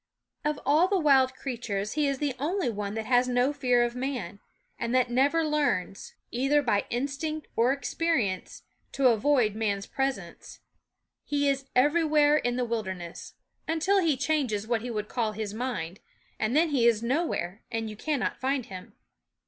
Of 0.43 0.59
all 0.65 0.87
the 0.87 0.97
wild 0.97 1.35
creatures 1.35 1.91
he 1.93 2.07
is 2.07 2.17
the 2.17 2.33
only 2.39 2.71
one 2.71 2.95
that 2.95 3.05
has 3.05 3.27
no 3.27 3.53
fear 3.53 3.83
of 3.83 3.93
man, 3.93 4.39
and 4.79 4.95
that 4.95 5.11
never 5.11 5.45
learns, 5.45 6.15
SCHOOL 6.33 6.45
OF 6.45 6.49
222 6.49 6.49
l/nk 6.49 6.49
Tk/unk 6.49 6.49
either 6.49 6.61
by 6.89 6.95
instinct 6.97 7.47
or 7.55 7.71
experience, 7.71 8.63
to 8.93 9.07
avoid 9.09 9.53
man's 9.53 9.85
presence. 9.85 10.59
He 11.23 11.47
is 11.47 11.65
everywhere 11.75 12.37
in 12.37 12.55
the 12.55 12.65
wilderness, 12.65 13.35
until 13.67 13.99
he 14.01 14.17
changes 14.17 14.65
what 14.65 14.81
he 14.81 14.89
would 14.89 15.07
call 15.07 15.33
his 15.33 15.53
mind; 15.53 15.99
and 16.39 16.55
then 16.55 16.69
he 16.69 16.87
is 16.87 17.03
nowhere, 17.03 17.61
and 17.71 17.87
you 17.87 17.95
cannot 17.95 18.39
find 18.39 18.65
him. 18.65 18.93